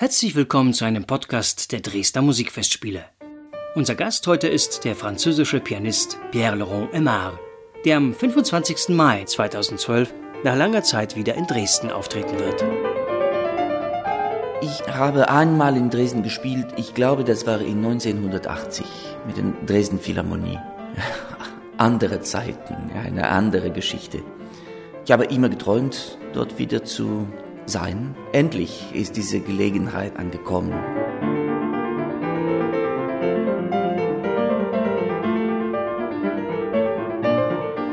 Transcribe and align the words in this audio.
Herzlich 0.00 0.36
willkommen 0.36 0.74
zu 0.74 0.84
einem 0.84 1.06
Podcast 1.06 1.72
der 1.72 1.80
Dresdner 1.80 2.22
Musikfestspiele. 2.22 3.04
Unser 3.74 3.96
Gast 3.96 4.28
heute 4.28 4.46
ist 4.46 4.84
der 4.84 4.94
französische 4.94 5.58
Pianist 5.58 6.20
Pierre-Laurent 6.30 6.94
Aimard, 6.94 7.40
der 7.84 7.96
am 7.96 8.14
25. 8.14 8.90
Mai 8.90 9.24
2012 9.24 10.14
nach 10.44 10.54
langer 10.54 10.84
Zeit 10.84 11.16
wieder 11.16 11.34
in 11.34 11.48
Dresden 11.48 11.90
auftreten 11.90 12.38
wird. 12.38 12.64
Ich 14.62 14.86
habe 14.86 15.30
einmal 15.30 15.76
in 15.76 15.90
Dresden 15.90 16.22
gespielt, 16.22 16.68
ich 16.76 16.94
glaube, 16.94 17.24
das 17.24 17.44
war 17.44 17.60
in 17.60 17.84
1980 17.84 18.86
mit 19.26 19.36
der 19.36 19.46
Dresden 19.66 19.98
Philharmonie. 19.98 20.60
andere 21.76 22.20
Zeiten, 22.20 22.92
eine 22.94 23.30
andere 23.30 23.72
Geschichte. 23.72 24.22
Ich 25.04 25.10
habe 25.10 25.24
immer 25.24 25.48
geträumt, 25.48 26.18
dort 26.34 26.60
wieder 26.60 26.84
zu 26.84 27.26
sein. 27.68 28.14
Endlich 28.32 28.86
ist 28.92 29.16
diese 29.16 29.40
Gelegenheit 29.40 30.16
angekommen. 30.16 30.72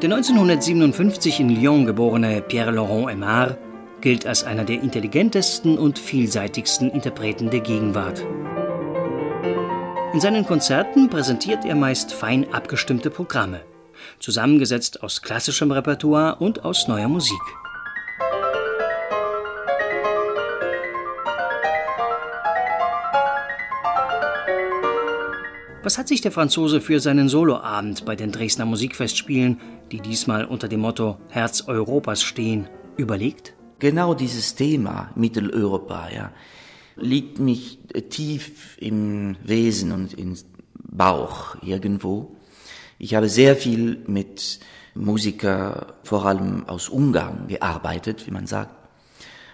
Der 0.00 0.12
1957 0.14 1.40
in 1.40 1.48
Lyon 1.48 1.84
geborene 1.84 2.40
Pierre-Laurent 2.40 3.08
Aimard 3.08 3.58
gilt 4.00 4.26
als 4.26 4.44
einer 4.44 4.64
der 4.64 4.80
intelligentesten 4.80 5.76
und 5.76 5.98
vielseitigsten 5.98 6.90
Interpreten 6.90 7.50
der 7.50 7.60
Gegenwart. 7.60 8.24
In 10.12 10.20
seinen 10.20 10.46
Konzerten 10.46 11.10
präsentiert 11.10 11.64
er 11.64 11.74
meist 11.74 12.12
fein 12.12 12.52
abgestimmte 12.52 13.10
Programme, 13.10 13.60
zusammengesetzt 14.20 15.02
aus 15.02 15.20
klassischem 15.20 15.70
Repertoire 15.72 16.36
und 16.36 16.64
aus 16.64 16.88
neuer 16.88 17.08
Musik. 17.08 17.42
Was 25.88 25.96
hat 25.96 26.06
sich 26.06 26.20
der 26.20 26.32
Franzose 26.32 26.82
für 26.82 27.00
seinen 27.00 27.30
Soloabend 27.30 28.04
bei 28.04 28.14
den 28.14 28.30
Dresdner 28.30 28.66
Musikfestspielen, 28.66 29.58
die 29.90 30.00
diesmal 30.00 30.44
unter 30.44 30.68
dem 30.68 30.80
Motto 30.80 31.16
Herz 31.30 31.66
Europas 31.66 32.22
stehen, 32.22 32.68
überlegt? 32.98 33.54
Genau 33.78 34.12
dieses 34.12 34.54
Thema 34.54 35.10
Mitteleuropa 35.14 36.10
ja, 36.14 36.30
liegt 36.96 37.38
mich 37.38 37.78
tief 38.10 38.76
im 38.76 39.36
Wesen 39.42 39.92
und 39.92 40.12
im 40.12 40.36
Bauch 40.74 41.56
irgendwo. 41.62 42.36
Ich 42.98 43.14
habe 43.14 43.30
sehr 43.30 43.56
viel 43.56 44.04
mit 44.06 44.60
Musiker, 44.94 45.94
vor 46.02 46.26
allem 46.26 46.68
aus 46.68 46.90
Ungarn, 46.90 47.48
gearbeitet, 47.48 48.26
wie 48.26 48.30
man 48.30 48.46
sagt. 48.46 48.77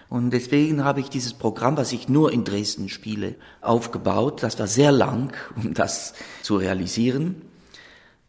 Und 0.09 0.31
deswegen 0.31 0.83
habe 0.83 0.99
ich 0.99 1.09
dieses 1.09 1.33
Programm, 1.33 1.77
was 1.77 1.91
ich 1.91 2.09
nur 2.09 2.31
in 2.31 2.43
Dresden 2.43 2.89
spiele, 2.89 3.35
aufgebaut. 3.61 4.43
Das 4.43 4.59
war 4.59 4.67
sehr 4.67 4.91
lang, 4.91 5.33
um 5.55 5.73
das 5.73 6.13
zu 6.41 6.57
realisieren. 6.57 7.41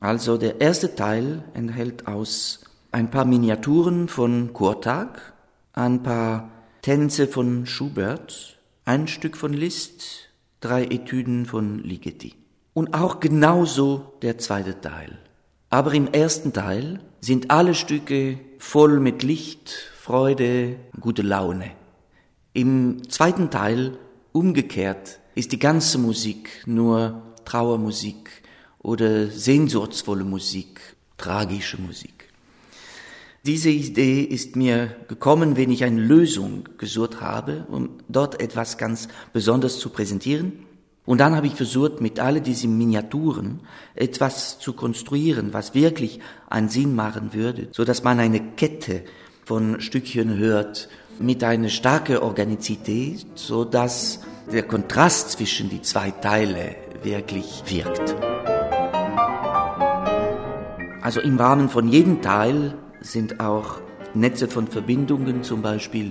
Also 0.01 0.37
der 0.37 0.61
erste 0.61 0.95
Teil 0.95 1.43
enthält 1.55 2.07
aus 2.07 2.61
ein 2.93 3.11
paar 3.11 3.25
Miniaturen 3.25 4.09
von 4.09 4.53
Kurtag, 4.53 5.35
ein 5.73 6.03
paar 6.03 6.51
Tänze 6.83 7.27
von 7.27 7.67
Schubert, 7.67 8.59
ein 8.85 9.09
Stück 9.09 9.37
von 9.37 9.53
Liszt, 9.53 10.31
drei 10.61 10.85
Etüden 10.85 11.47
von 11.47 11.83
Ligeti. 11.83 12.35
Und 12.73 12.95
auch 12.95 13.21
genauso 13.21 14.15
der 14.23 14.39
zweite 14.39 14.81
Teil. 14.81 15.19
Aber 15.71 15.93
im 15.95 16.07
ersten 16.13 16.53
Teil 16.53 17.01
sind 17.21 17.51
alle 17.51 17.75
Stücke 17.75 18.39
voll 18.59 19.01
mit 19.01 19.23
Licht, 19.23 19.91
Freude, 20.07 20.77
gute 21.01 21.23
Laune. 21.23 21.73
Im 22.53 23.11
zweiten 23.11 23.51
Teil, 23.51 23.99
umgekehrt, 24.31 25.19
ist 25.35 25.51
die 25.51 25.59
ganze 25.59 25.99
Musik 25.99 26.63
nur 26.65 27.35
Trauermusik 27.45 28.31
oder 28.79 29.27
sehnsuchtsvolle 29.27 30.23
Musik, 30.23 30.81
tragische 31.17 31.83
Musik. 31.83 32.29
Diese 33.47 33.71
Idee 33.71 34.23
ist 34.23 34.55
mir 34.55 34.95
gekommen, 35.09 35.57
wenn 35.57 35.73
ich 35.73 35.83
eine 35.83 36.01
Lösung 36.01 36.69
gesucht 36.79 37.21
habe, 37.21 37.67
um 37.69 37.99
dort 38.09 38.41
etwas 38.41 38.79
ganz 38.79 39.09
Besonderes 39.33 39.81
zu 39.81 39.91
präsentieren. 39.91 40.53
Und 41.05 41.19
dann 41.19 41.35
habe 41.35 41.49
ich 41.49 41.55
versucht, 41.55 42.01
mit 42.01 42.21
all 42.21 42.41
diesen 42.41 42.79
Miniaturen 42.79 43.63
etwas 43.97 44.61
zu 44.61 44.73
konstruieren, 44.73 45.53
was 45.53 45.75
wirklich 45.75 46.21
einen 46.49 46.69
Sinn 46.69 46.95
machen 46.95 47.35
würde, 47.35 47.67
so 47.73 47.85
dass 47.85 48.05
man 48.05 48.21
eine 48.21 48.53
Kette 48.53 49.03
von 49.47 49.81
Stückchen 49.81 50.37
hört 50.37 50.89
mit 51.21 51.45
einer 51.45 51.69
starken 51.69 52.19
Organizität, 52.19 53.25
so 53.37 53.65
dass 53.65 54.21
der 54.53 54.65
Kontrast 54.65 55.31
zwischen 55.31 55.71
die 55.71 55.81
zwei 55.83 56.11
Teile 56.11 56.75
wirklich 57.05 57.63
wirkt. 57.67 58.17
Also 61.01 61.21
im 61.21 61.39
Rahmen 61.39 61.69
von 61.69 61.89
jedem 61.89 62.21
Teil 62.23 62.75
sind 63.01 63.39
auch 63.39 63.79
Netze 64.15 64.49
von 64.49 64.67
Verbindungen, 64.67 65.45
zum 65.45 65.63
Beispiel 65.63 66.11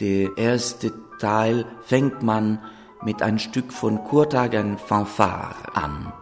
der 0.00 0.36
erste 0.36 0.92
Teil 1.20 1.64
fängt 1.86 2.24
man 2.24 2.58
mit 3.04 3.22
einem 3.22 3.38
Stück 3.38 3.72
von 3.72 4.02
Kurtag 4.02 4.56
ein 4.56 4.78
Fanfare 4.78 5.54
an 5.74 6.12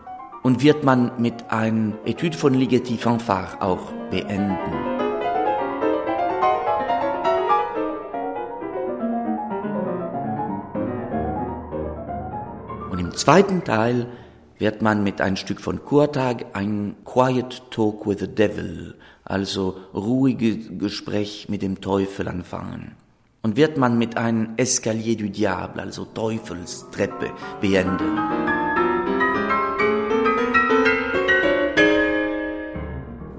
und 0.42 0.62
wird 0.62 0.84
man 0.84 1.12
mit 1.18 1.50
einem 1.50 1.94
Etude 2.04 2.36
von 2.36 2.53
Ligeti 2.53 2.98
Fanfare 2.98 3.62
auch 3.62 3.91
beenden. 4.10 4.95
Und 12.96 13.00
im 13.00 13.14
zweiten 13.14 13.62
Teil 13.62 14.06
wird 14.56 14.80
man 14.80 15.04
mit 15.04 15.20
einem 15.20 15.36
Stück 15.36 15.60
von 15.60 15.84
Kurtag 15.84 16.56
ein 16.56 16.96
Quiet 17.04 17.70
Talk 17.70 18.06
with 18.06 18.20
the 18.20 18.26
Devil, 18.26 18.94
also 19.22 19.76
ruhige 19.92 20.56
Gespräch 20.56 21.50
mit 21.50 21.60
dem 21.60 21.82
Teufel 21.82 22.26
anfangen. 22.26 22.92
Und 23.42 23.58
wird 23.58 23.76
man 23.76 23.98
mit 23.98 24.16
einem 24.16 24.54
Escalier 24.56 25.14
du 25.14 25.28
Diable, 25.28 25.82
also 25.82 26.06
Teufelstreppe, 26.06 27.32
beenden. 27.60 28.18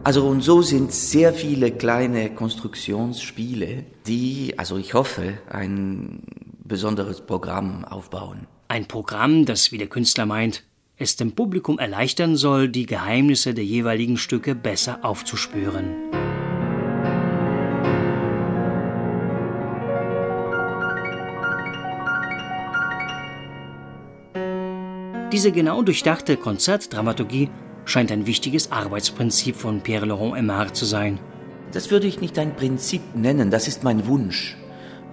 Also 0.03 0.28
und 0.28 0.44
so 0.44 0.62
sind 0.62 0.91
sehr 0.91 1.34
viele 1.34 1.72
kleine 1.72 2.29
Konstruktionsspiele, 2.29 3.85
die, 4.06 4.53
also 4.56 4.78
ich 4.78 4.94
hoffe, 4.94 5.40
ein 5.50 6.22
besonderes 6.63 7.22
Programm 7.22 7.85
aufbauen. 7.85 8.46
Ein 8.69 8.85
Programm, 8.85 9.45
das, 9.45 9.72
wie 9.72 9.78
der 9.78 9.88
Künstler 9.88 10.25
meint, 10.25 10.63
es 10.97 11.16
dem 11.16 11.31
Publikum 11.31 11.79
erleichtern 11.79 12.35
soll, 12.35 12.67
die 12.67 12.85
Geheimnisse 12.85 13.53
der 13.53 13.63
jeweiligen 13.63 14.17
Stücke 14.17 14.55
besser 14.55 15.05
aufzuspüren. 15.05 15.95
Diese 25.31 25.51
genau 25.53 25.81
durchdachte 25.81 26.35
Konzertdramaturgie 26.35 27.49
scheint 27.85 28.11
ein 28.11 28.25
wichtiges 28.25 28.72
Arbeitsprinzip 28.73 29.55
von 29.55 29.79
Pierre-Laurent 29.79 30.35
Aimard 30.35 30.75
zu 30.75 30.84
sein. 30.84 31.19
Das 31.72 31.89
würde 31.89 32.07
ich 32.07 32.19
nicht 32.19 32.38
ein 32.38 32.55
Prinzip 32.55 33.01
nennen, 33.16 33.49
das 33.49 33.69
ist 33.69 33.85
mein 33.85 34.07
Wunsch 34.07 34.57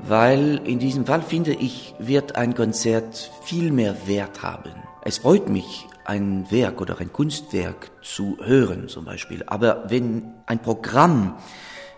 weil 0.07 0.61
in 0.65 0.79
diesem 0.79 1.07
Fall 1.07 1.23
finde 1.23 1.53
ich, 1.53 1.95
wird 1.99 2.37
ein 2.37 2.55
Konzert 2.55 3.31
viel 3.43 3.73
mehr 3.73 4.07
Wert 4.07 4.43
haben. 4.43 4.73
Es 5.03 5.19
freut 5.19 5.49
mich, 5.49 5.87
ein 6.05 6.51
Werk 6.51 6.81
oder 6.81 6.99
ein 7.01 7.13
Kunstwerk 7.13 7.91
zu 8.03 8.37
hören 8.43 8.89
zum 8.89 9.05
Beispiel, 9.05 9.43
aber 9.47 9.85
wenn 9.89 10.35
ein 10.47 10.61
Programm 10.61 11.37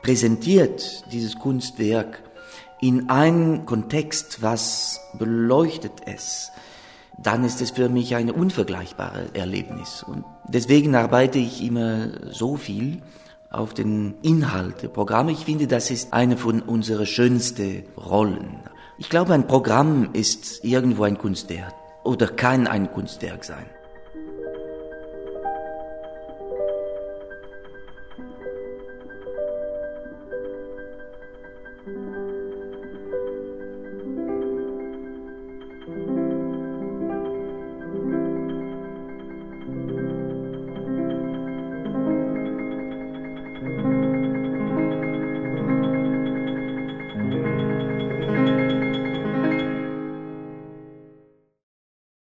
präsentiert 0.02 1.04
dieses 1.12 1.36
Kunstwerk 1.38 2.22
in 2.80 3.10
einen 3.10 3.66
Kontext, 3.66 4.42
was 4.42 5.00
beleuchtet 5.18 5.92
es, 6.06 6.52
dann 7.18 7.44
ist 7.44 7.60
es 7.60 7.72
für 7.72 7.88
mich 7.88 8.14
ein 8.14 8.30
unvergleichbares 8.30 9.30
Erlebnis. 9.32 10.04
Und 10.04 10.24
deswegen 10.47 10.94
arbeite 10.94 11.38
ich 11.38 11.64
immer 11.64 12.09
so 12.30 12.56
viel 12.56 13.02
auf 13.51 13.75
den 13.75 14.15
Inhalt 14.22 14.83
der 14.83 14.89
Programme. 14.89 15.33
Ich 15.33 15.45
finde, 15.45 15.66
das 15.66 15.91
ist 15.91 16.13
eine 16.13 16.37
von 16.37 16.60
unseren 16.63 17.07
schönsten 17.07 17.84
Rollen. 17.97 18.60
Ich 18.98 19.10
glaube, 19.10 19.34
ein 19.34 19.47
Programm 19.47 20.10
ist 20.13 20.65
irgendwo 20.65 21.04
ein 21.04 21.19
Kunstwerk 21.19 21.75
oder 22.04 22.28
kann 22.28 22.66
ein 22.66 22.91
Kunstwerk 22.91 23.45
sein. 23.45 23.66